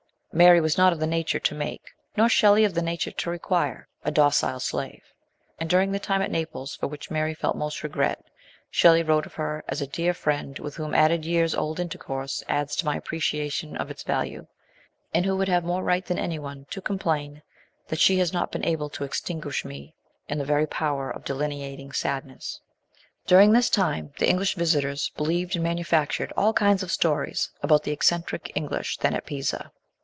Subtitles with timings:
[0.33, 3.89] Mary was not of the nature to make, nor Shelley of the nature to require,,
[4.05, 5.03] a docile slave;
[5.59, 8.23] and during the time at Naples, for which Mary felt most regret,
[8.69, 12.77] Shelley wrote of her as" a dear friend with whom added years of intercourse adds
[12.77, 14.47] to my appre ciation of its value,
[15.13, 17.41] and who would have more right than anyone to complain
[17.89, 19.93] that she has not been able to extinguish in me
[20.29, 22.61] the very power of delineating sadness/'
[23.27, 27.91] During this time the English visitors believed and manufactured all kinds of stories about the
[27.91, 29.73] eccentric English then at Pisa.